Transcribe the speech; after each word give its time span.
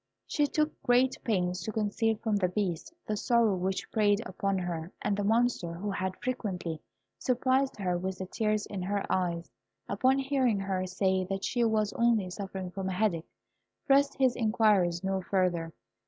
She 0.25 0.47
took 0.47 0.81
great 0.81 1.15
pains 1.23 1.61
to 1.61 1.71
conceal 1.71 2.17
from 2.17 2.37
the 2.37 2.47
Beast 2.47 2.91
the 3.05 3.15
sorrow 3.15 3.53
which 3.53 3.91
preyed 3.91 4.19
upon 4.25 4.57
her; 4.57 4.91
and 4.99 5.15
the 5.15 5.23
Monster, 5.23 5.73
who 5.75 5.91
had 5.91 6.17
frequently 6.23 6.81
surprised 7.19 7.77
her 7.77 7.99
with 7.99 8.17
the 8.17 8.25
tears 8.25 8.65
in 8.65 8.81
her 8.81 9.05
eyes, 9.11 9.51
upon 9.87 10.17
hearing 10.17 10.59
her 10.61 10.87
say 10.87 11.23
that 11.25 11.45
she 11.45 11.63
was 11.63 11.93
only 11.93 12.31
suffering 12.31 12.71
from 12.71 12.89
a 12.89 12.93
headache, 12.93 13.29
pressed 13.85 14.15
his 14.17 14.35
inquiries 14.35 15.03
no 15.03 15.21
further. 15.21 15.71